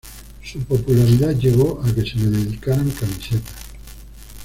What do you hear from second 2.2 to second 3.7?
dedicaran camisetas.